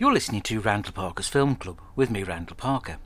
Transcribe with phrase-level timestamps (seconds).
[0.00, 2.98] You're listening to Randall Parker's Film Club with me, Randall Parker.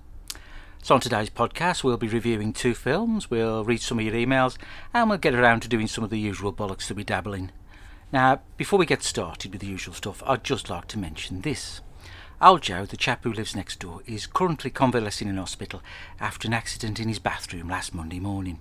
[0.82, 4.58] So, on today's podcast, we'll be reviewing two films, we'll read some of your emails,
[4.92, 7.50] and we'll get around to doing some of the usual bollocks that we dabble in.
[8.12, 11.80] Now, before we get started with the usual stuff, I'd just like to mention this.
[12.42, 15.80] Old Joe, the chap who lives next door, is currently convalescing in hospital
[16.20, 18.58] after an accident in his bathroom last Monday morning.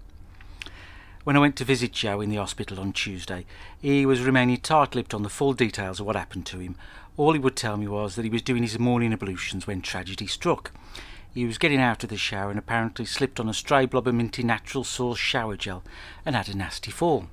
[1.24, 3.46] When I went to visit Joe in the hospital on Tuesday,
[3.80, 6.76] he was remaining tight lipped on the full details of what happened to him.
[7.18, 10.28] All he would tell me was that he was doing his morning ablutions when tragedy
[10.28, 10.72] struck.
[11.34, 14.16] He was getting out of the shower and apparently slipped on a stray blob of
[14.16, 15.84] minty natural source shower gel
[16.26, 17.28] and had a nasty fall.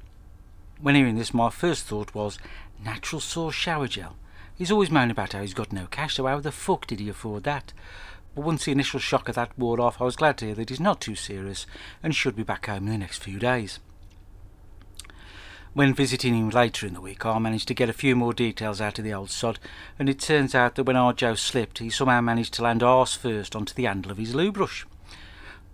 [0.81, 2.39] When hearing this, my first thought was,
[2.83, 4.17] natural source shower gel?
[4.55, 7.09] He's always moaning about how he's got no cash, so how the fuck did he
[7.09, 7.73] afford that?
[8.35, 10.69] But once the initial shock of that wore off, I was glad to hear that
[10.69, 11.67] he's not too serious
[12.03, 13.79] and should be back home in the next few days.
[15.75, 18.81] When visiting him later in the week, I managed to get a few more details
[18.81, 19.59] out of the old sod,
[19.99, 23.15] and it turns out that when our Joe slipped, he somehow managed to land arse
[23.15, 24.87] first onto the handle of his loo brush.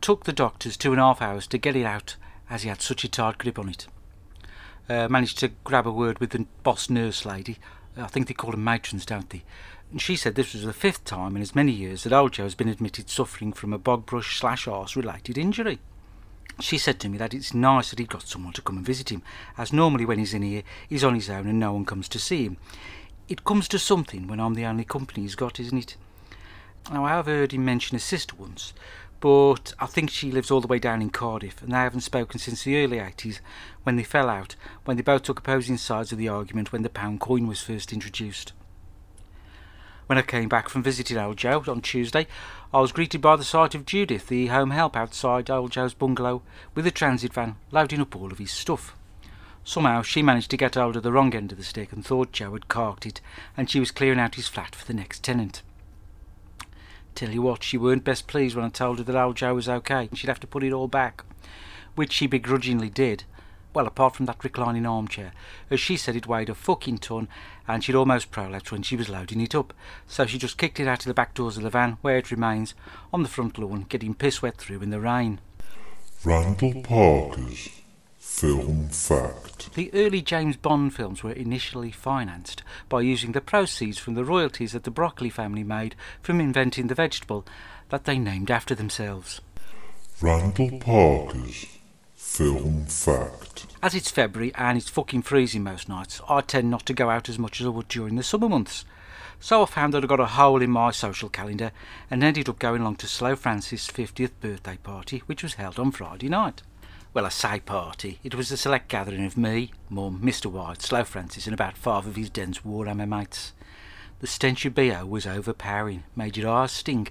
[0.01, 2.17] Took the doctors two and a half hours to get it out,
[2.51, 3.87] as he had such a tight grip on it.
[4.89, 7.59] Uh, managed to grab a word with the boss nurse lady.
[7.97, 9.45] I think they call them matrons, don't they?
[9.95, 12.43] and she said this was the fifth time in as many years that old Joe
[12.43, 15.79] has been admitted suffering from a bog brush slash arse related injury.
[16.61, 19.11] She said to me that it's nice that he got someone to come and visit
[19.11, 19.23] him,
[19.59, 22.19] as normally when he's in here, he's on his own and no one comes to
[22.19, 22.57] see him.
[23.29, 25.97] It comes to something when I'm the only company he's got, isn't it?
[26.93, 28.73] Now, I have heard him mention his sister once,
[29.21, 32.39] but I think she lives all the way down in Cardiff, and they haven't spoken
[32.39, 33.41] since the early 80s,
[33.83, 36.91] when they fell out, when they both took opposing sides of the argument when the
[36.91, 38.53] pound coin was first introduced.
[40.07, 42.27] When I came back from visiting old Joe on Tuesday,
[42.75, 46.43] I was greeted by the sight of Judith, the home help outside old Joe's bungalow,
[46.75, 48.95] with a transit van loading up all of his stuff.
[49.65, 52.33] Somehow she managed to get hold of the wrong end of the stick and thought
[52.33, 53.23] Joe had carked it,
[53.57, 55.63] and she was clearing out his flat for the next tenant.
[57.15, 59.71] Tell you what, she weren't best pleased when I told her that old Joe was
[59.71, 61.25] okay and she'd have to put it all back,
[61.95, 63.25] which she begrudgingly did,
[63.75, 65.33] well, apart from that reclining armchair,
[65.71, 67.29] as she said it weighed a fucking ton,
[67.67, 69.75] and she'd almost prolapsed when she was loading it up.
[70.07, 72.31] So she just kicked it out of the back doors of the van, where it
[72.31, 72.75] remains,
[73.13, 75.41] on the front lawn, getting piss wet through in the rain.
[76.25, 77.69] Randall Parker's
[78.19, 79.75] Film Fact.
[79.75, 84.73] The early James Bond films were initially financed by using the proceeds from the royalties
[84.73, 87.45] that the Broccoli family made from inventing the vegetable
[87.91, 89.41] that they named after themselves.
[90.21, 91.67] Randall Parker's
[92.35, 93.67] Film Fact.
[93.81, 97.29] As it's February and it's fucking freezing most nights, I tend not to go out
[97.29, 98.85] as much as I would during the summer months.
[99.39, 101.71] So I found that I got a hole in my social calendar
[102.11, 105.93] and ended up going along to Slow Francis' 50th birthday party, which was held on
[105.93, 106.63] Friday night.
[107.13, 108.19] Well, I say party.
[108.25, 110.47] It was a select gathering of me, Mum, Mr.
[110.47, 113.53] White, Slow Francis, and about five of his dense Warhammer mates.
[114.19, 117.07] The stench of beer was overpowering, made your eyes sting.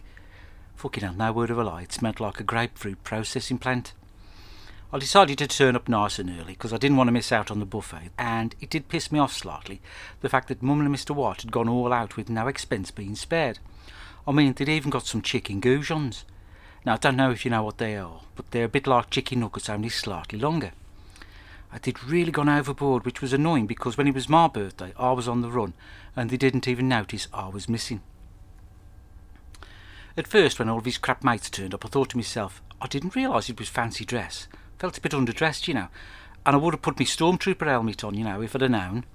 [0.76, 3.94] Fucking hell, no word of a lie, it smelled like a grapefruit processing plant.
[4.94, 7.50] I decided to turn up nice and early because I didn't want to miss out
[7.50, 9.82] on the buffet, and it did piss me off slightly
[10.22, 11.16] the fact that Mum and Mr.
[11.16, 13.58] White had gone all out with no expense being spared.
[14.28, 16.26] I mean, they'd even got some chicken goujons.
[16.86, 19.10] Now, I don't know if you know what they are, but they're a bit like
[19.10, 20.74] chicken nuggets, only slightly longer.
[21.72, 25.12] I would really gone overboard, which was annoying because when it was my birthday, I
[25.14, 25.74] was on the run,
[26.16, 28.02] and they didn't even notice I was missing.
[30.16, 32.86] At first, when all of his crap mates turned up, I thought to myself, I
[32.86, 34.48] didn't realise it was fancy dress.
[34.84, 35.88] Felt a bit underdressed, you know.
[36.46, 39.06] And I would have put my stormtrooper helmet on, you know, if I'd have known.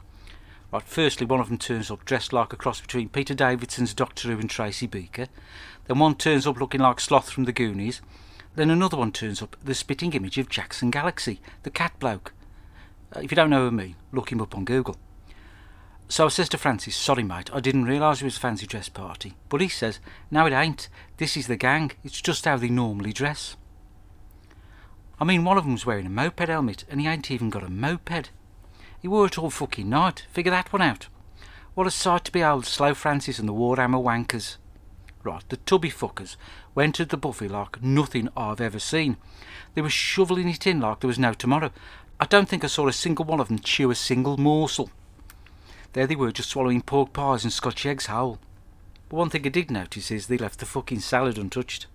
[0.73, 4.29] Right, firstly, one of them turns up dressed like a cross between Peter Davison's Doctor
[4.29, 5.27] Who and Tracy Beaker.
[5.85, 8.01] Then one turns up looking like Sloth from the Goonies.
[8.55, 12.33] Then another one turns up, the spitting image of Jackson Galaxy, the cat bloke.
[13.15, 14.97] Uh, if you don't know who I mean, look him up on Google.
[16.09, 18.89] So I says to Francis, sorry mate, I didn't realise it was a fancy dress
[18.89, 19.35] party.
[19.51, 23.13] But he says, no it ain't, this is the gang, it's just how they normally
[23.13, 23.55] dress.
[25.21, 27.69] I mean, one of them's wearing a moped helmet, and he ain't even got a
[27.69, 28.31] moped.
[29.01, 30.27] He wore it all fucking night.
[30.31, 31.09] Figure that one out.
[31.75, 34.57] What a sight to behold, Slow Francis and the Warhammer wankers.
[35.25, 36.37] Right, the tubby fuckers
[36.75, 39.17] went to the buffet like nothing I've ever seen.
[39.75, 41.71] They were shoveling it in like there was no tomorrow.
[42.21, 44.91] I don't think I saw a single one of them chew a single morsel.
[45.93, 48.39] There they were, just swallowing pork pies and Scotch eggs whole.
[49.09, 51.87] But one thing I did notice is they left the fucking salad untouched.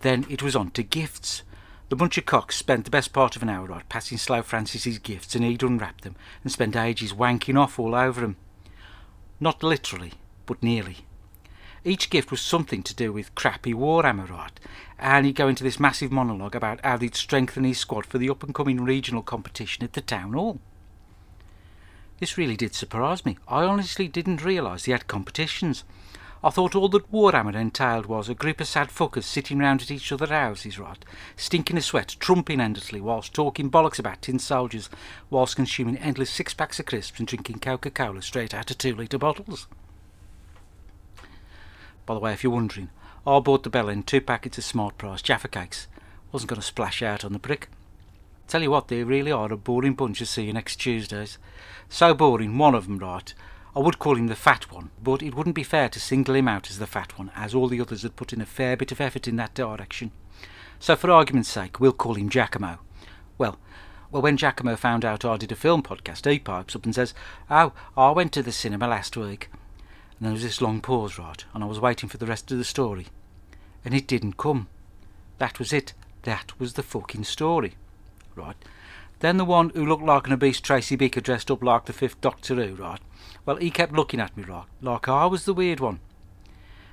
[0.00, 1.42] Then it was on to gifts.
[1.90, 5.00] The bunch of cocks spent the best part of an hour right passing Slow Francis's
[5.00, 6.14] gifts, and he'd unwrap them
[6.44, 8.36] and spend ages wanking off all over them.
[9.40, 10.12] Not literally,
[10.46, 10.98] but nearly.
[11.84, 14.60] Each gift was something to do with crappy Warhammer, right?
[15.00, 18.30] And he'd go into this massive monologue about how they'd strengthen his squad for the
[18.30, 20.60] up and coming regional competition at the town hall.
[22.20, 23.36] This really did surprise me.
[23.48, 25.82] I honestly didn't realise they had competitions.
[26.42, 29.90] I thought all that Warhammer entailed was a group of sad fuckers sitting round at
[29.90, 31.04] each other's houses, right,
[31.36, 34.88] stinking of sweat, trumping endlessly, whilst talking bollocks about tin soldiers,
[35.28, 38.94] whilst consuming endless six packs of crisps and drinking Coca Cola straight out of two
[38.94, 39.66] litre bottles.
[42.06, 42.88] By the way, if you're wondering,
[43.26, 45.88] I bought the Bell in two packets of Smart Price Jaffa cakes.
[46.32, 47.68] Wasn't going to splash out on the brick.
[48.48, 51.36] Tell you what, they really are a boring bunch to see you next Tuesdays.
[51.90, 53.34] So boring, one of them, right,
[53.74, 56.48] I would call him the fat one, but it wouldn't be fair to single him
[56.48, 58.90] out as the fat one, as all the others had put in a fair bit
[58.90, 60.10] of effort in that direction.
[60.80, 62.78] So for argument's sake, we'll call him Giacomo.
[63.38, 63.58] Well,
[64.10, 67.14] well, when Giacomo found out I did a film podcast, he pipes up and says,
[67.48, 69.50] Oh, I went to the cinema last week.
[70.18, 72.58] And there was this long pause, right, and I was waiting for the rest of
[72.58, 73.06] the story.
[73.84, 74.68] And it didn't come.
[75.38, 75.94] That was it.
[76.24, 77.74] That was the fucking story.
[78.34, 78.56] Right.
[79.20, 82.20] Then the one who looked like an obese Tracy Beaker dressed up like the fifth
[82.20, 83.00] Doctor Who, right?
[83.44, 86.00] Well, he kept looking at me right, like I was the weird one.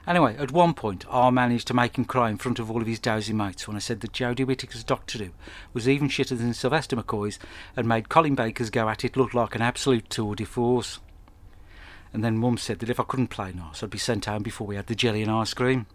[0.05, 2.87] Anyway, at one point, I managed to make him cry in front of all of
[2.87, 5.31] his dousy mates when I said that Jodie Whittaker's Doctor Who
[5.73, 7.39] was even shitter than Sylvester McCoy's
[7.75, 10.99] and made Colin Baker's go at it look like an absolute tour de force.
[12.13, 14.65] And then Mum said that if I couldn't play nice, I'd be sent home before
[14.65, 15.87] we had the jelly and ice cream.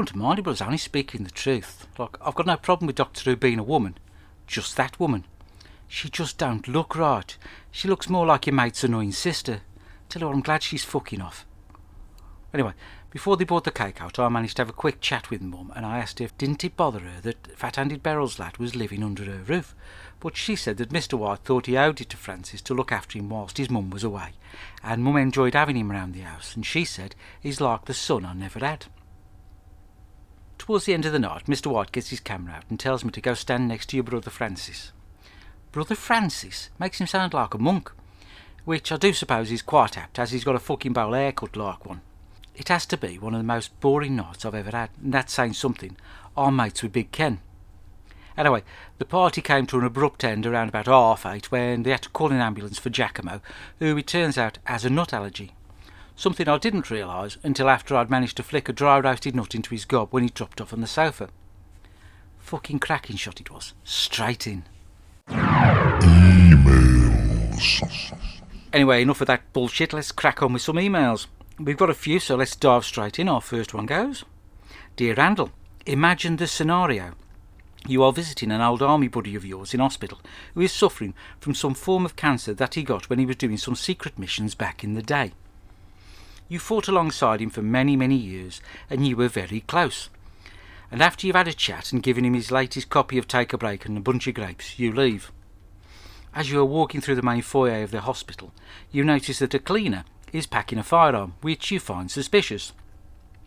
[0.00, 1.86] Wouldn't mind if I was only speaking the truth.
[1.98, 3.98] Like, I've got no problem with Doctor Who being a woman.
[4.46, 5.26] Just that woman.
[5.88, 7.36] She just don't look right.
[7.70, 9.60] She looks more like your mate's annoying sister.
[10.08, 11.44] Tell her I'm glad she's fucking off.
[12.54, 12.72] Anyway,
[13.10, 15.70] before they brought the cake out, I managed to have a quick chat with Mum,
[15.76, 19.26] and I asked if didn't it bother her that fat-handed Beryl's lad was living under
[19.26, 19.74] her roof.
[20.18, 21.18] But she said that Mr.
[21.18, 24.02] White thought he owed it to Francis to look after him whilst his mum was
[24.02, 24.32] away,
[24.82, 28.24] and Mum enjoyed having him round the house, and she said he's like the son
[28.24, 28.86] I never had.
[30.60, 31.68] Towards the end of the night, Mr.
[31.68, 34.28] White gets his camera out and tells me to go stand next to your brother
[34.28, 34.92] Francis.
[35.72, 37.90] Brother Francis makes him sound like a monk,
[38.66, 41.86] which I do suppose is quite apt, as he's got a fucking bowl haircut like
[41.86, 42.02] one.
[42.54, 45.32] It has to be one of the most boring nights I've ever had, and that's
[45.32, 45.96] saying something.
[46.36, 47.40] I'm mates with Big Ken.
[48.36, 48.62] Anyway,
[48.98, 52.10] the party came to an abrupt end around about half eight when they had to
[52.10, 53.40] call an ambulance for Giacomo,
[53.78, 55.52] who it turns out has a nut allergy.
[56.20, 59.70] Something I didn't realise until after I'd managed to flick a dry roasted nut into
[59.70, 61.30] his gob when he dropped off on the sofa.
[62.40, 63.72] Fucking cracking shot it was.
[63.84, 64.64] Straight in.
[65.30, 66.12] Emails.
[68.70, 69.94] Anyway, enough of that bullshit.
[69.94, 71.26] Let's crack on with some emails.
[71.58, 73.26] We've got a few, so let's dive straight in.
[73.26, 74.26] Our first one goes
[74.96, 75.52] Dear Randall,
[75.86, 77.14] imagine the scenario.
[77.86, 80.20] You are visiting an old army buddy of yours in hospital
[80.52, 83.56] who is suffering from some form of cancer that he got when he was doing
[83.56, 85.32] some secret missions back in the day.
[86.50, 88.60] You fought alongside him for many, many years
[88.90, 90.08] and you were very close.
[90.90, 93.58] And after you've had a chat and given him his latest copy of Take a
[93.58, 95.30] Break and a bunch of grapes, you leave.
[96.34, 98.52] As you are walking through the main foyer of the hospital,
[98.90, 102.72] you notice that a cleaner is packing a firearm, which you find suspicious.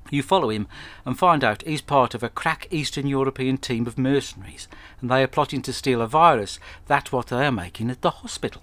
[0.09, 0.69] You follow him
[1.05, 4.69] and find out he's part of a crack Eastern European team of mercenaries,
[5.01, 6.57] and they are plotting to steal a virus.
[6.87, 8.61] That's what they are making at the hospital.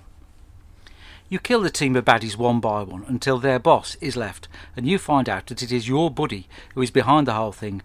[1.30, 4.84] You kill the team of baddies one by one until their boss is left, and
[4.84, 7.82] you find out that it is your buddy who is behind the whole thing,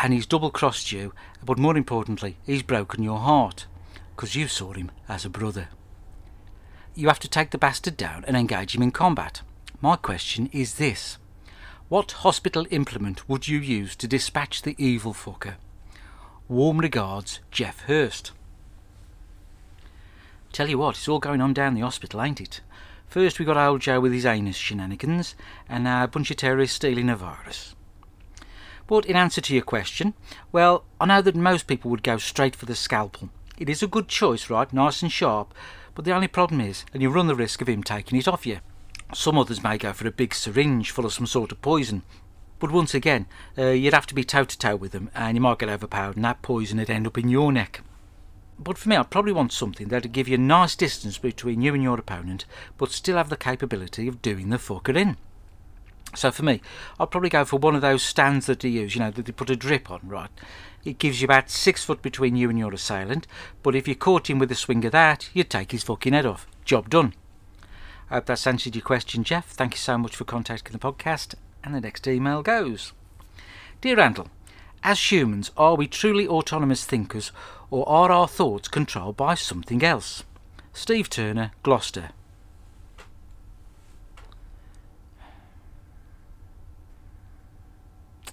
[0.00, 1.12] and he's double crossed you,
[1.44, 3.66] but more importantly, he's broken your heart,
[4.14, 5.68] because you saw him as a brother.
[6.94, 9.42] You have to take the bastard down and engage him in combat.
[9.82, 11.18] My question is this
[11.90, 15.56] What hospital implement would you use to dispatch the evil fucker?
[16.48, 18.32] Warm regards, Jeff Hurst.
[20.50, 22.62] Tell you what, it's all going on down the hospital, ain't it?
[23.08, 25.34] First we got old Joe with his anus shenanigans,
[25.68, 27.74] and now a bunch of terrorists stealing a virus.
[28.86, 30.14] But in answer to your question,
[30.52, 33.30] well, I know that most people would go straight for the scalpel.
[33.58, 35.54] It is a good choice, right, nice and sharp,
[35.94, 38.46] but the only problem is, and you run the risk of him taking it off
[38.46, 38.58] you.
[39.14, 42.02] Some others may go for a big syringe full of some sort of poison.
[42.58, 45.40] But once again, uh, you'd have to be toe to toe with them, and you
[45.40, 47.82] might get overpowered, and that poison would end up in your neck.
[48.58, 51.74] But for me, I'd probably want something that'd give you a nice distance between you
[51.74, 52.46] and your opponent,
[52.78, 55.16] but still have the capability of doing the fucker in.
[56.14, 56.62] So for me,
[56.98, 59.32] I'd probably go for one of those stands that they use, you know, that they
[59.32, 60.30] put a drip on, right?
[60.84, 63.26] It gives you about six foot between you and your assailant,
[63.62, 66.24] but if you caught him with a swing of that, you'd take his fucking head
[66.24, 66.46] off.
[66.64, 67.12] Job done.
[68.08, 69.50] I hope that's answered your question, Jeff.
[69.50, 71.34] Thank you so much for contacting the podcast.
[71.64, 72.92] And the next email goes
[73.80, 74.28] Dear Randall,
[74.84, 77.32] as humans, are we truly autonomous thinkers,
[77.70, 80.24] or are our thoughts controlled by something else?
[80.72, 82.10] Steve Turner, Gloucester.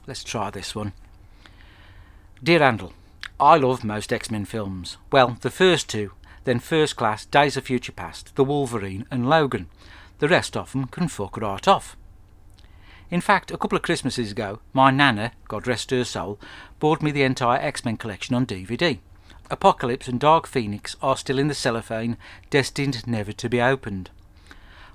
[0.05, 0.91] Let's try this one.
[2.43, 2.93] Dear Randall,
[3.39, 4.97] I love most X Men films.
[5.11, 6.11] Well, the first two,
[6.43, 9.67] then First Class, Days of Future Past, The Wolverine, and Logan.
[10.19, 11.95] The rest of them can fuck right off.
[13.09, 16.39] In fact, a couple of Christmases ago, my nana, God rest her soul,
[16.79, 18.99] bought me the entire X Men collection on DVD.
[19.49, 22.17] Apocalypse and Dark Phoenix are still in the cellophane,
[22.49, 24.09] destined never to be opened.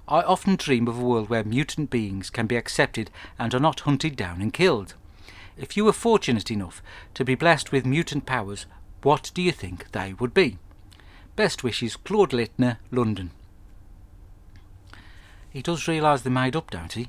[0.08, 3.80] I often dream of a world where mutant beings can be accepted and are not
[3.80, 4.94] hunted down and killed.
[5.56, 6.82] If you were fortunate enough
[7.14, 8.64] to be blessed with mutant powers,
[9.02, 10.58] what do you think they would be?
[11.36, 13.32] Best wishes, Claude Littner, London.
[15.50, 17.08] He does realise they're made up, don't he?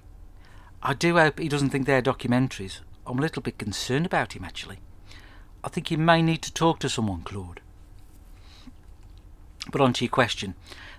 [0.83, 2.81] I do hope he doesn't think they're documentaries.
[3.07, 4.79] I'm a little bit concerned about him, actually.
[5.63, 7.59] I think you may need to talk to someone, Claude.
[9.71, 10.55] But on to your question.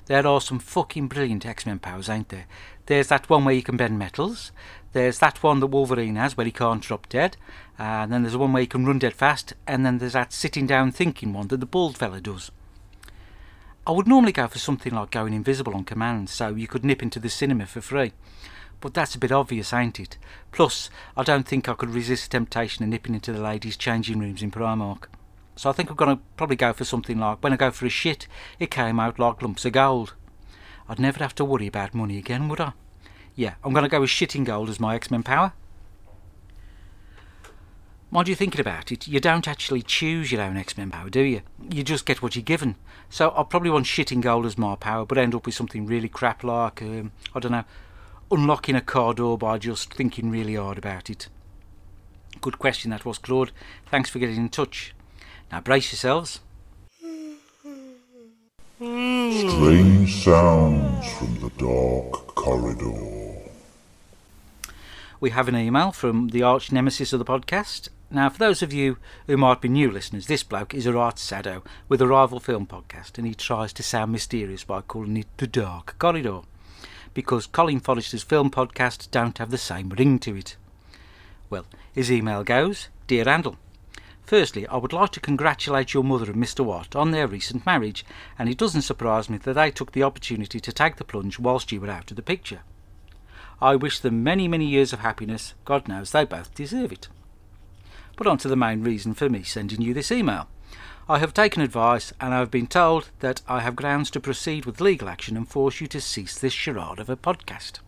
[0.06, 2.46] There are some fucking brilliant X-Men powers, ain't there?
[2.86, 4.52] There's that one where you can bend metals.
[4.92, 7.36] There's that one that Wolverine has where he can't drop dead.
[7.78, 9.54] And then there's one where he can run dead fast.
[9.66, 12.50] And then there's that sitting down thinking one that the bald fella does.
[13.86, 17.02] I would normally go for something like going invisible on command, so you could nip
[17.02, 18.12] into the cinema for free.
[18.80, 20.16] But that's a bit obvious, ain't it?
[20.52, 24.18] Plus, I don't think I could resist the temptation of nipping into the ladies' changing
[24.18, 25.04] rooms in Primark.
[25.56, 27.84] So I think I'm going to probably go for something like when I go for
[27.84, 28.26] a shit,
[28.58, 30.14] it came out like lumps of gold.
[30.88, 32.72] I'd never have to worry about money again, would I?
[33.34, 35.52] Yeah, I'm going to go with shitting gold as my X-Men power.
[38.10, 41.42] Mind you thinking about it, you don't actually choose your own X-Men power, do you?
[41.70, 42.75] You just get what you're given.
[43.08, 46.08] So I'll probably want shitting gold as my power, but end up with something really
[46.08, 47.64] crap like, um, I don't know,
[48.30, 51.28] unlocking a car door by just thinking really hard about it?
[52.40, 53.52] Good question that was, Claude.
[53.90, 54.94] Thanks for getting in touch.
[55.50, 56.40] Now brace yourselves.
[58.78, 63.40] Strange sounds from the dark corridor.
[65.20, 67.90] We have an email from the arch nemesis of the podcast.
[68.10, 68.96] Now, for those of you
[69.26, 72.66] who might be new listeners, this bloke is a right sado with a rival film
[72.66, 76.40] podcast, and he tries to sound mysterious by calling it the Dark Corridor
[77.14, 80.56] because Colin Forrester's film podcasts don't have the same ring to it.
[81.48, 83.56] Well, his email goes Dear Randall,
[84.30, 86.64] Firstly, I would like to congratulate your mother and Mr.
[86.64, 88.04] Watt on their recent marriage,
[88.38, 91.72] and it doesn't surprise me that they took the opportunity to take the plunge whilst
[91.72, 92.60] you were out of the picture.
[93.60, 95.54] I wish them many, many years of happiness.
[95.64, 97.08] God knows they both deserve it.
[98.16, 100.46] But on to the main reason for me sending you this email.
[101.10, 104.64] I have taken advice and I have been told that I have grounds to proceed
[104.64, 107.80] with legal action and force you to cease this charade of a podcast.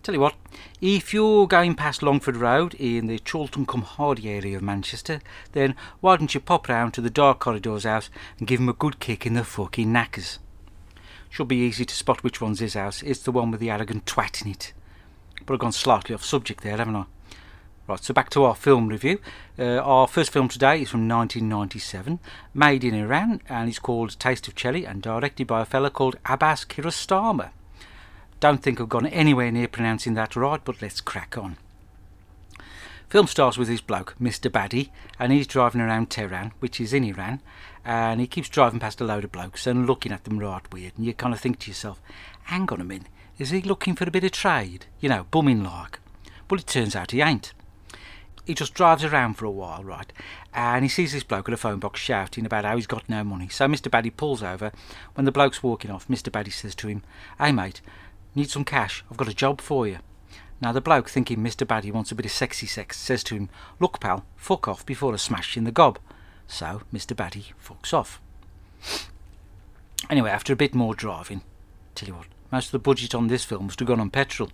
[0.03, 0.35] Tell you what,
[0.81, 5.21] if you're going past Longford Road in the Chorlton cum Hardy area of Manchester,
[5.53, 8.73] then why don't you pop round to the Dark Corridor's house and give him a
[8.73, 10.41] good kick in the fucking knackers?
[11.31, 13.01] Should be easy to spot which one's his house.
[13.03, 14.73] It's the one with the arrogant twat in it.
[15.47, 17.05] But I've gone slightly off subject there, haven't I?
[17.87, 19.21] Right, so back to our film review.
[19.57, 22.19] Uh, our first film today is from 1997,
[22.55, 26.17] made in Iran, and it's called Taste of Cherry and directed by a fella called
[26.27, 27.51] Abbas Kiarostami.
[28.43, 31.59] Don't think I've gone anywhere near pronouncing that right, but let's crack on.
[33.09, 34.51] Film starts with this bloke, Mr.
[34.51, 37.41] Baddy, and he's driving around Tehran, which is in Iran,
[37.85, 40.95] and he keeps driving past a load of blokes and looking at them right weird,
[40.97, 42.01] and you kind of think to yourself,
[42.47, 43.07] hang on a minute,
[43.39, 44.87] is he looking for a bit of trade?
[44.99, 46.01] You know, bumming like.
[46.51, 47.53] Well, it turns out he ain't.
[48.45, 50.13] He just drives around for a while, right,
[50.53, 53.23] and he sees this bloke at a phone box shouting about how he's got no
[53.23, 53.49] money.
[53.49, 53.89] So Mr.
[53.89, 54.73] Baddy pulls over.
[55.15, 56.29] When the bloke's walking off, Mr.
[56.29, 57.05] Baddy says to him,
[57.39, 57.81] Hey mate,
[58.35, 59.05] need some cash?
[59.11, 59.99] I've got a job for you.
[60.61, 61.67] Now the bloke, thinking Mr.
[61.67, 63.49] Baddy wants a bit of sexy sex, says to him,
[63.81, 65.99] Look pal, fuck off before I smash you in the gob.
[66.47, 67.17] So Mr.
[67.17, 68.21] Baddy fucks off.
[70.09, 71.43] Anyway, after a bit more driving,
[71.95, 74.51] tell you what, most of the budget on this film was to go on petrol.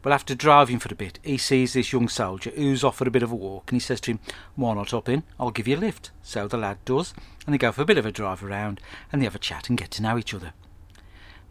[0.00, 3.10] But after driving for a bit, he sees this young soldier who's off for a
[3.10, 4.20] bit of a walk, and he says to him,
[4.54, 5.22] Why not hop in?
[5.40, 6.10] I'll give you a lift.
[6.22, 7.14] So the lad does,
[7.46, 8.80] and they go for a bit of a drive around,
[9.10, 10.52] and they have a chat and get to know each other.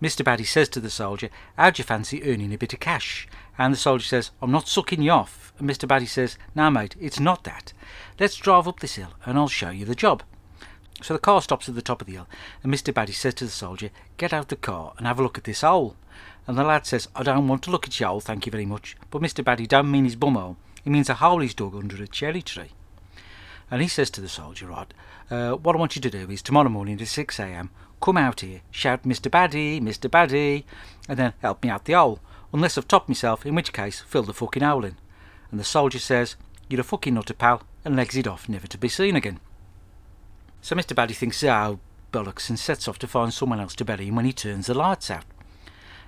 [0.01, 0.23] Mr.
[0.23, 3.27] Baddy says to the soldier, How'd you fancy earning a bit of cash?
[3.57, 5.53] And the soldier says, I'm not sucking you off.
[5.59, 5.88] And Mr.
[5.88, 7.73] Baddy says, No, mate, it's not that.
[8.19, 10.23] Let's drive up this hill, and I'll show you the job.
[11.01, 12.27] So the car stops at the top of the hill,
[12.63, 12.93] and Mr.
[12.93, 15.43] Baddy says to the soldier, Get out of the car and have a look at
[15.43, 15.95] this hole.
[16.47, 18.65] And the lad says, I don't want to look at your hole, thank you very
[18.65, 18.95] much.
[19.12, 19.43] But Mr.
[19.43, 20.57] Baddy don't mean his bumhole.
[20.83, 22.71] He means a hole he's dug under a cherry tree.
[23.71, 24.93] And he says to the soldier, right,
[25.31, 27.69] uh, what I want you to do is tomorrow morning at 6am,
[28.03, 29.31] come out here, shout Mr.
[29.31, 30.10] Baddy, Mr.
[30.10, 30.65] Baddy,
[31.07, 32.19] and then help me out the hole.
[32.51, 34.98] Unless I've topped myself, in which case, fill the fucking hole in.
[35.50, 36.36] And the soldier says,
[36.69, 39.39] You're a fucking nutter, pal, and legs it off, never to be seen again.
[40.62, 40.93] So Mr.
[40.93, 41.79] Baddy thinks, oh,
[42.12, 44.74] bollocks, and sets off to find someone else to bury him when he turns the
[44.74, 45.24] lights out.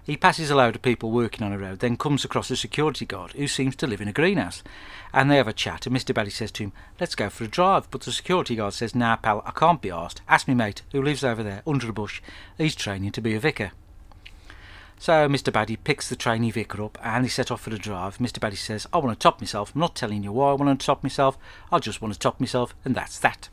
[0.06, 3.08] He passes a load of people working on a road, then comes across a security
[3.08, 4.62] guard who seems to live in a greenhouse.
[5.12, 6.14] And they have a chat, and Mr.
[6.14, 7.90] Baddy says to him, Let's go for a drive.
[7.90, 10.22] But the security guard says, Nah, pal, I can't be asked.
[10.30, 12.22] Ask me mate, who lives over there, under a bush.
[12.56, 13.72] He's training to be a vicar.
[15.00, 15.52] So Mr.
[15.52, 18.20] Baddy picks the trainee vicar up and they set off for the drive.
[18.20, 18.38] Mr.
[18.38, 19.74] Baddy says, I want to top myself.
[19.74, 21.36] I'm not telling you why I want to top myself.
[21.72, 23.50] I just want to top myself, and that's that.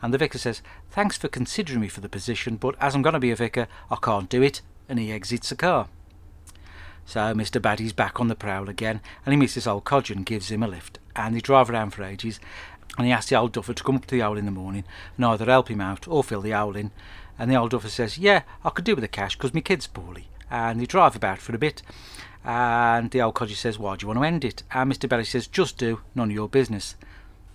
[0.00, 3.12] And the vicar says, Thanks for considering me for the position, but as I'm going
[3.12, 5.88] to be a vicar, I can't do it and he exits the car.
[7.06, 7.60] So Mr.
[7.60, 10.62] Baddy's back on the prowl again, and he meets this old codger and gives him
[10.62, 10.98] a lift.
[11.14, 12.40] And they drive around for ages,
[12.96, 14.84] and he asks the old duffer to come up to the owl in the morning
[15.16, 16.90] and either help him out or fill the owl in.
[17.38, 19.86] And the old duffer says, Yeah, I could do with the cash because my kid's
[19.86, 20.28] poorly.
[20.50, 21.82] And they drive about for a bit,
[22.44, 24.62] and the old codger says, Why do you want to end it?
[24.70, 25.08] And Mr.
[25.08, 26.94] Baddy says, Just do, none of your business.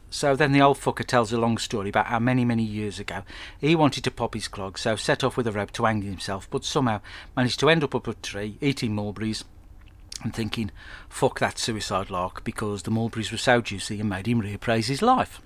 [0.09, 3.23] So then the old fucker tells a long story about how many, many years ago
[3.59, 6.49] he wanted to pop his clog, so set off with a rope to hang himself,
[6.49, 7.01] but somehow
[7.35, 9.43] managed to end up up a tree, eating mulberries,
[10.23, 10.71] and thinking,
[11.07, 15.01] fuck that suicide lark, because the mulberries were so juicy and made him reappraise his
[15.01, 15.41] life.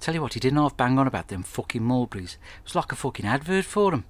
[0.00, 2.38] Tell you what, he didn't half bang on about them fucking mulberries.
[2.60, 4.04] It was like a fucking advert for them.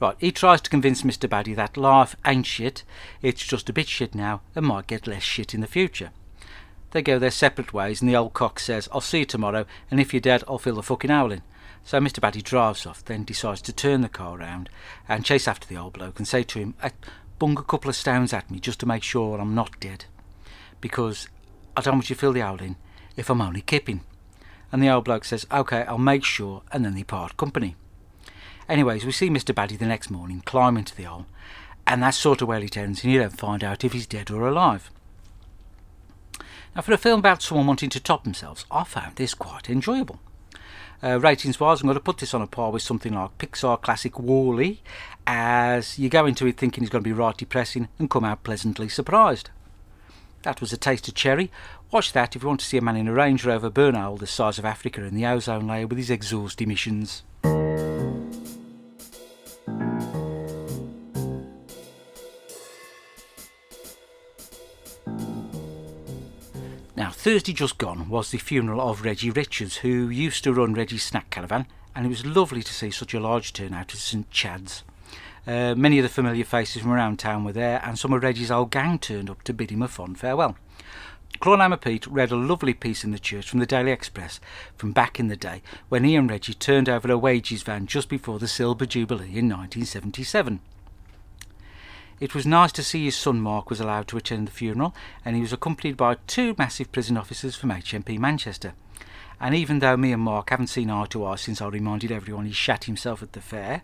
[0.00, 1.28] Right, he tries to convince Mr.
[1.28, 2.82] Baddy that life ain't shit,
[3.22, 6.10] it's just a bit shit now and might get less shit in the future.
[6.94, 9.98] They go their separate ways, and the old cock says, I'll see you tomorrow, and
[9.98, 11.42] if you're dead, I'll fill the fucking howling.
[11.82, 12.20] So Mr.
[12.20, 14.70] Baddy drives off, then decides to turn the car round
[15.08, 16.92] and chase after the old bloke and say to him, I
[17.40, 20.04] Bung a couple of stones at me just to make sure I'm not dead.
[20.80, 21.26] Because
[21.76, 22.76] I don't want you to fill the howling
[23.16, 24.02] if I'm only kipping.
[24.70, 27.74] And the old bloke says, OK, I'll make sure, and then they part company.
[28.68, 29.52] Anyways, we see Mr.
[29.52, 31.26] Baddy the next morning climb into the hole,
[31.88, 34.30] and that's sort of where it ends, and you don't find out if he's dead
[34.30, 34.92] or alive.
[36.74, 40.18] Now, for a film about someone wanting to top themselves, I found this quite enjoyable.
[41.02, 43.80] Uh, ratings wise, I'm going to put this on a par with something like Pixar
[43.80, 44.80] classic WALL-E,
[45.26, 48.42] as you go into it thinking it's going to be right depressing and come out
[48.42, 49.50] pleasantly surprised.
[50.42, 51.50] That was a taste of cherry.
[51.92, 54.16] Watch that if you want to see a man in a Range Rover burn hole
[54.16, 57.22] the size of Africa in the ozone layer with his exhaust emissions.
[67.24, 71.30] Thursday just gone was the funeral of Reggie Richards, who used to run Reggie's Snack
[71.30, 71.64] Caravan,
[71.96, 74.84] and it was lovely to see such a large turnout at St Chad's.
[75.46, 78.50] Uh, many of the familiar faces from around town were there, and some of Reggie's
[78.50, 80.54] old gang turned up to bid him a fond farewell.
[81.40, 84.38] Clawhammer Pete read a lovely piece in the church from the Daily Express
[84.76, 88.10] from back in the day when he and Reggie turned over a wages van just
[88.10, 90.60] before the Silver Jubilee in 1977.
[92.24, 94.94] It was nice to see his son Mark was allowed to attend the funeral,
[95.26, 98.72] and he was accompanied by two massive prison officers from HMP Manchester.
[99.38, 102.46] And even though me and Mark haven't seen eye to eye since I reminded everyone
[102.46, 103.82] he shat himself at the fair,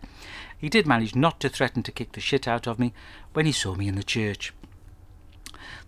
[0.57, 2.95] he did manage not to threaten to kick the shit out of me
[3.33, 4.53] when he saw me in the church.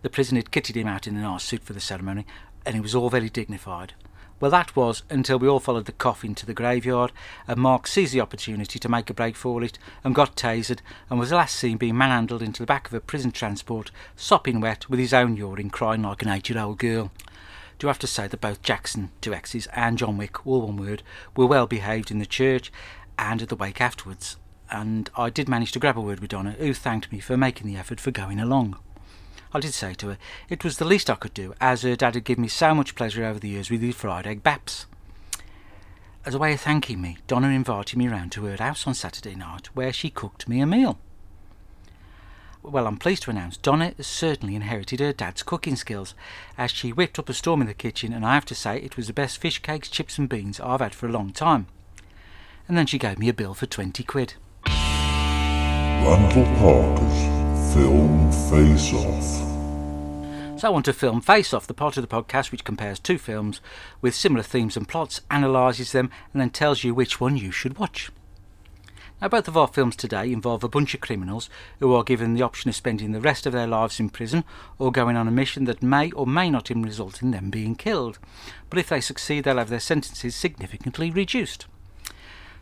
[0.04, 2.24] The prison had kitted him out in a nice suit for the ceremony,
[2.68, 3.96] and he was all very dignified.
[4.44, 7.14] Well, that was until we all followed the coffin to the graveyard,
[7.48, 11.18] and Mark seized the opportunity to make a break for it and got tasered, and
[11.18, 15.00] was last seen being manhandled into the back of a prison transport, sopping wet with
[15.00, 17.10] his own urine, crying like an eight year old girl.
[17.80, 21.04] do have to say that both Jackson, two exes, and John Wick, all one word,
[21.38, 22.70] were well behaved in the church
[23.18, 24.36] and at the wake afterwards.
[24.70, 27.68] And I did manage to grab a word with Donna, who thanked me for making
[27.68, 28.78] the effort for going along.
[29.54, 30.18] I did say to her
[30.50, 32.96] it was the least I could do, as her dad had given me so much
[32.96, 34.88] pleasure over the years with his fried egg baps.
[36.26, 39.36] As a way of thanking me, Donna invited me round to her house on Saturday
[39.36, 40.98] night, where she cooked me a meal.
[42.64, 46.16] Well, I'm pleased to announce Donna has certainly inherited her dad's cooking skills,
[46.58, 48.96] as she whipped up a storm in the kitchen, and I have to say it
[48.96, 51.68] was the best fish cakes, chips, and beans I've had for a long time.
[52.70, 54.36] And then she gave me a bill for 20 quid.
[54.66, 57.43] Randall Parker's
[57.74, 60.60] Film Face Off.
[60.60, 63.18] So I want to film Face Off, the part of the podcast which compares two
[63.18, 63.62] films
[64.00, 67.80] with similar themes and plots, analyses them, and then tells you which one you should
[67.80, 68.12] watch.
[69.20, 72.44] Now, both of our films today involve a bunch of criminals who are given the
[72.44, 74.44] option of spending the rest of their lives in prison
[74.78, 78.20] or going on a mission that may or may not result in them being killed.
[78.70, 81.66] But if they succeed, they'll have their sentences significantly reduced.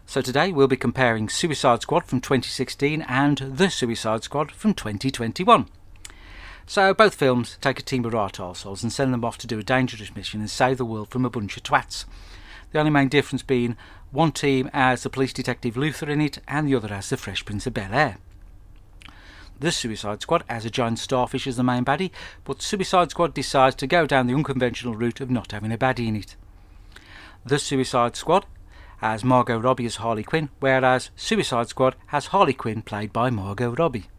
[0.05, 5.67] So today we'll be comparing Suicide Squad from 2016 and The Suicide Squad from 2021.
[6.65, 9.59] So both films take a team of right arseholes and send them off to do
[9.59, 12.05] a dangerous mission and save the world from a bunch of twats.
[12.71, 13.77] The only main difference being
[14.11, 17.45] one team has the police detective Luther in it and the other has the Fresh
[17.45, 18.17] Prince of Bel Air.
[19.59, 22.11] The Suicide Squad has a giant starfish as the main baddie,
[22.43, 26.07] but Suicide Squad decides to go down the unconventional route of not having a baddie
[26.07, 26.35] in it.
[27.45, 28.45] The Suicide Squad
[29.01, 33.71] has Margot Robbie as Harley Quinn, whereas Suicide Squad has Harley Quinn played by Margot
[33.71, 34.09] Robbie.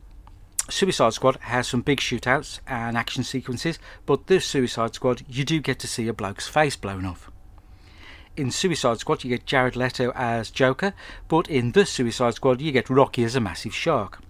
[0.68, 5.61] Suicide Squad has some big shootouts and action sequences, but this Suicide Squad you do
[5.61, 7.31] get to see a bloke's face blown off.
[8.37, 10.95] In Suicide Squad you get Jared Leto as Joker,
[11.29, 14.21] but in this Suicide Squad you get Rocky as a massive shark.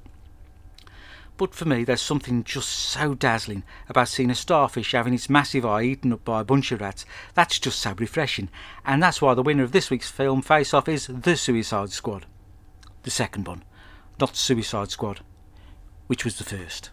[1.36, 5.64] But for me, there's something just so dazzling about seeing a starfish having its massive
[5.64, 7.04] eye eaten up by a bunch of rats.
[7.34, 8.48] That's just so refreshing,
[8.84, 12.26] and that's why the winner of this week's film Face Off is The Suicide Squad.
[13.02, 13.64] The second one,
[14.20, 15.20] not Suicide Squad,
[16.06, 16.90] which was the first.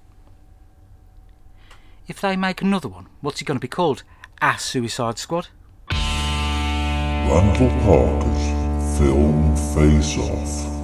[2.08, 4.04] If they make another one, what's it going to be called?
[4.42, 5.50] A Suicide Squad?
[5.92, 10.79] Randall Parker's Film Face Off.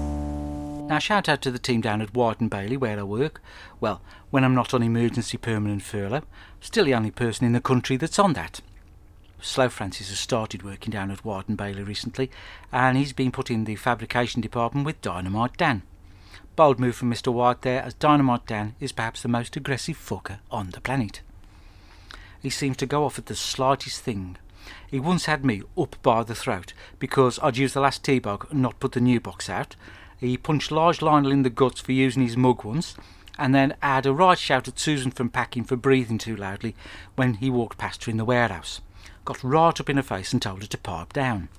[0.88, 3.42] Now, shout out to the team down at White and Bailey where I work.
[3.80, 6.22] Well, when I'm not on emergency permanent furlough,
[6.62, 8.62] still the only person in the country that's on that.
[9.42, 12.30] Slow Francis has started working down at White and Bailey recently,
[12.72, 15.82] and he's been put in the fabrication department with Dynamite Dan.
[16.56, 17.34] Bold move from Mr.
[17.34, 21.22] White there, as Dynamite Dan is perhaps the most aggressive fucker on the planet.
[22.42, 24.38] He seems to go off at the slightest thing.
[24.88, 28.46] He once had me up by the throat because I'd used the last tea bag
[28.52, 29.76] and not put the new box out,
[30.20, 32.96] he punched large Lionel in the guts for using his mug once,
[33.38, 36.76] and then had a right shout at Susan from packing for breathing too loudly
[37.16, 38.82] when he walked past her in the warehouse.
[39.26, 41.50] Got right up in her face and told her to pipe down.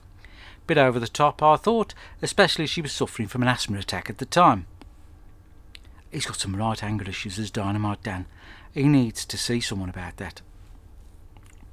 [0.66, 4.10] Bit over the top, I thought, especially as she was suffering from an asthma attack
[4.10, 4.66] at the time.
[6.10, 8.26] He's got some right anger issues as Dynamite Dan.
[8.72, 10.40] He needs to see someone about that.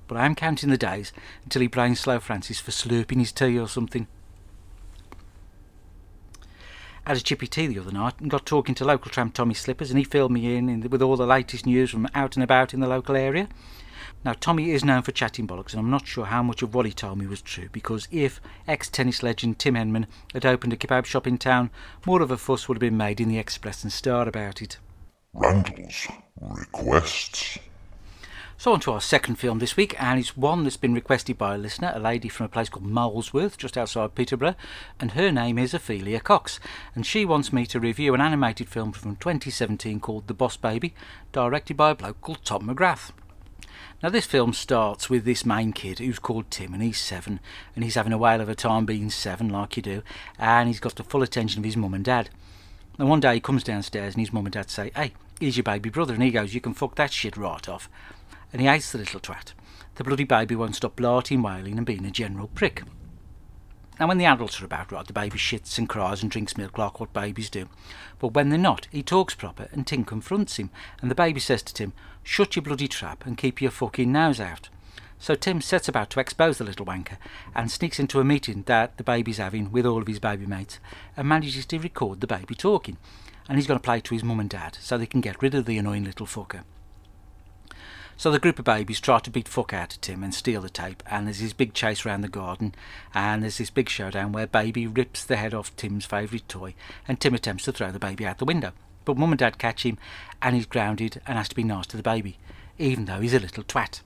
[0.08, 3.58] But I am counting the days until he blames Slow Francis for slurping his tea
[3.58, 4.08] or something
[7.06, 9.90] had a chippy tea the other night and got talking to local tramp Tommy Slippers,
[9.90, 12.74] and he filled me in, in with all the latest news from out and about
[12.74, 13.50] in the local area.
[14.26, 16.86] Now, Tommy is known for chatting bollocks, and I'm not sure how much of what
[16.86, 20.78] he told me was true, because if ex tennis legend Tim Henman had opened a
[20.78, 21.72] kebab shop in town,
[22.06, 24.78] more of a fuss would have been made in the Express and Star about it.
[25.34, 26.08] Randall's
[26.40, 27.58] Requests.
[28.64, 31.54] So on to our second film this week, and it's one that's been requested by
[31.54, 34.56] a listener, a lady from a place called Molesworth, just outside Peterborough,
[35.02, 36.62] and her name is Ophelia Cox,
[36.96, 40.94] and she wants me to review an animated film from 2017 called The Boss Baby,
[41.34, 43.12] directed by a bloke called Tom McGrath.
[44.02, 47.42] Now this film starts with this main kid who's called Tim, and he's seven,
[47.76, 50.04] and he's having a whale of a time being seven, like you do,
[50.40, 52.30] and he's got the full attention of his mum and dad.
[52.98, 55.64] And one day he comes downstairs and his mum and dad say, Hey, here's your
[55.64, 56.14] baby brother.
[56.14, 57.90] And he goes, You can fuck that shit right off
[58.54, 59.52] and he hates the little twat.
[59.96, 62.84] The bloody baby won't stop blarting, wailing, and being a general prick.
[64.00, 66.78] Now, when the adults are about, right, the baby shits and cries and drinks milk
[66.78, 67.70] like what babies do.
[68.18, 71.62] But when they're not, he talks proper, and Tim confronts him, and the baby says
[71.64, 74.70] to Tim, Shut your bloody trap and keep your fucking nose out.
[75.20, 77.18] So Tim sets about to expose the little wanker
[77.56, 80.80] and sneaks into a meeting that the baby's having with all of his baby mates
[81.16, 82.98] and manages to record the baby talking.
[83.48, 85.42] And he's going to play it to his mum and dad so they can get
[85.42, 86.64] rid of the annoying little fucker.
[88.16, 90.70] So the group of babies try to beat fuck out of Tim and steal the
[90.70, 92.74] tape, and there's this big chase around the garden,
[93.14, 96.74] and there's this big showdown where Baby rips the head off Tim's favourite toy,
[97.08, 98.72] and Tim attempts to throw the baby out the window.
[99.04, 99.98] But Mum and Dad catch him,
[100.42, 102.38] and he's grounded and has to be nice to the baby,
[102.78, 104.02] even though he's a little twat.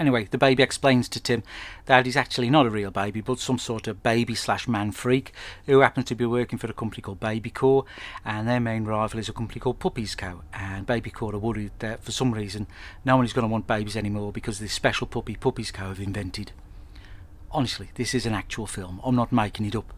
[0.00, 1.42] Anyway, the baby explains to Tim
[1.84, 5.30] that he's actually not a real baby, but some sort of baby slash man freak
[5.66, 7.84] who happens to be working for a company called Baby Corps,
[8.24, 10.40] and their main rival is a company called Puppies Co.
[10.54, 12.66] And Baby Corps are worried that for some reason
[13.04, 15.88] no one is going to want babies anymore because this special puppy Puppies Co.
[15.88, 16.52] have invented.
[17.50, 19.02] Honestly, this is an actual film.
[19.04, 19.92] I'm not making it up.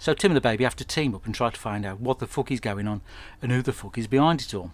[0.00, 2.20] So Tim and the baby have to team up and try to find out what
[2.20, 3.02] the fuck is going on
[3.42, 4.72] and who the fuck is behind it all.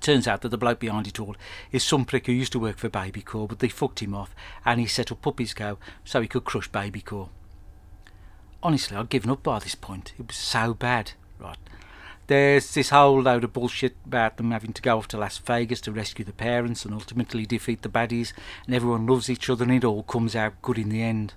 [0.00, 1.36] Turns out that the bloke behind it all
[1.72, 4.34] is some prick who used to work for Baby Corps, but they fucked him off
[4.64, 5.78] and he set up Puppies Co.
[6.04, 7.30] so he could crush Baby Corps.
[8.62, 10.12] Honestly, I'd given up by this point.
[10.18, 11.58] It was so bad, right?
[12.26, 15.82] There's this whole load of bullshit about them having to go off to Las Vegas
[15.82, 18.32] to rescue the parents and ultimately defeat the baddies,
[18.64, 21.34] and everyone loves each other and it all comes out good in the end.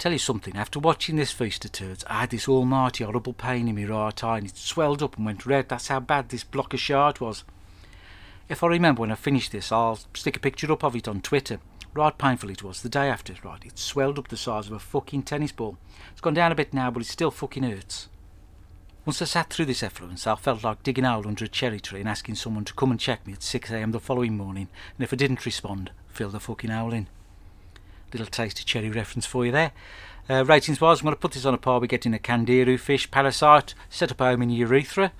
[0.00, 3.68] Tell you something, after watching this Feast of Turds, I had this almighty horrible pain
[3.68, 5.68] in my right eye and it swelled up and went red.
[5.68, 7.44] That's how bad this block of shard was.
[8.48, 11.20] If I remember when I finish this, I'll stick a picture up of it on
[11.20, 11.60] Twitter.
[11.92, 14.78] Right painful it was, the day after, right, it swelled up the size of a
[14.78, 15.76] fucking tennis ball.
[16.12, 18.08] It's gone down a bit now, but it still fucking hurts.
[19.04, 22.00] Once I sat through this effluence, I felt like digging out under a cherry tree
[22.00, 25.12] and asking someone to come and check me at 6am the following morning, and if
[25.12, 27.06] I didn't respond, fill the fucking hole in
[28.12, 29.72] little taste of cherry reference for you there.
[30.28, 32.78] Uh, ratings wise, I'm going to put this on a par with getting a Candiru
[32.78, 35.12] fish parasite set up home in urethra.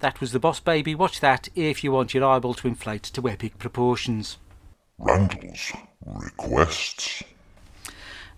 [0.00, 0.94] That was the Boss Baby.
[0.94, 4.38] Watch that if you want your eyeball to inflate to epic proportions.
[4.98, 5.72] Randall's
[6.06, 7.22] requests.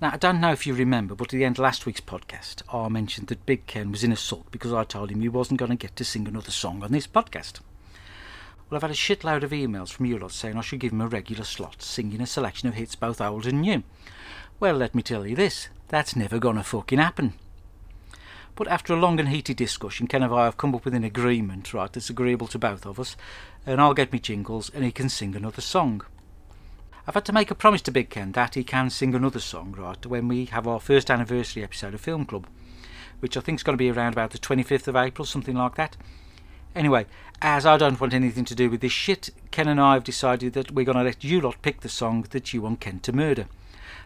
[0.00, 2.62] Now, I don't know if you remember, but at the end of last week's podcast,
[2.72, 5.58] I mentioned that Big Ken was in a sulk because I told him he wasn't
[5.58, 7.60] going to get to sing another song on this podcast.
[8.70, 11.00] Well, I've had a shitload of emails from you lot saying I should give him
[11.00, 13.82] a regular slot, singing a selection of hits both old and new.
[14.60, 17.32] Well, let me tell you this, that's never gonna fucking happen.
[18.54, 21.02] But after a long and heated discussion, Ken and I have come up with an
[21.02, 23.16] agreement, right, that's agreeable to both of us,
[23.66, 26.02] and I'll get me jingles and he can sing another song.
[27.08, 29.74] I've had to make a promise to Big Ken that he can sing another song,
[29.76, 32.46] right, when we have our first anniversary episode of Film Club,
[33.18, 35.74] which I think is going to be around about the 25th of April, something like
[35.74, 35.96] that.
[36.74, 37.06] Anyway,
[37.42, 40.52] as I don't want anything to do with this shit, Ken and I have decided
[40.52, 43.12] that we're going to let you lot pick the song that you want Ken to
[43.12, 43.46] murder.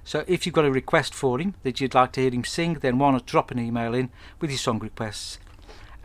[0.03, 2.75] So if you've got a request for him that you'd like to hear him sing,
[2.75, 5.39] then why not drop an email in with your song requests,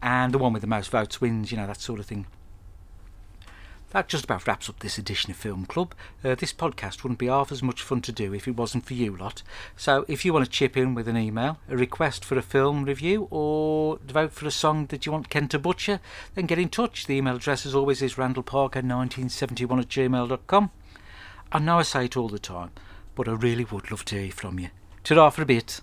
[0.01, 2.25] and the one with the most votes wins, you know, that sort of thing.
[3.91, 5.95] That just about wraps up this edition of Film Club.
[6.23, 8.93] Uh, this podcast wouldn't be half as much fun to do if it wasn't for
[8.93, 9.41] you lot.
[9.75, 12.83] So if you want to chip in with an email, a request for a film
[12.83, 15.99] review, or vote for a song that you want Ken to butcher,
[16.35, 17.07] then get in touch.
[17.07, 20.71] The email address, as always, is randallparker1971 at gmail.com.
[21.51, 22.69] I know I say it all the time,
[23.15, 24.69] but I really would love to hear from you.
[25.03, 25.81] Ta-ra for a bit.